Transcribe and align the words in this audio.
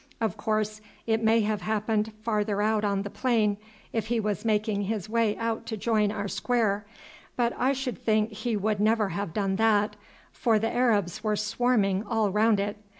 Of 0.19 0.35
course 0.35 0.81
it 1.05 1.23
may 1.23 1.41
have 1.41 1.61
happened 1.61 2.11
further 2.23 2.59
out 2.59 2.83
on 2.83 3.03
the 3.03 3.09
plain 3.11 3.57
if 3.93 4.07
he 4.07 4.19
was 4.19 4.43
making 4.43 4.81
his 4.85 5.07
way 5.07 5.37
out 5.37 5.67
to 5.67 5.77
join 5.77 6.11
our 6.11 6.27
square; 6.27 6.87
but 7.35 7.53
I 7.55 7.73
should 7.73 7.99
think 8.03 8.31
he 8.31 8.57
would 8.57 8.79
never 8.79 9.09
have 9.09 9.31
done 9.31 9.57
that, 9.57 9.95
for 10.31 10.57
the 10.57 10.73
Arabs 10.73 11.23
were 11.23 11.35
swarming 11.35 12.01
all 12.03 12.31
round 12.31 12.59
it. 12.59 12.77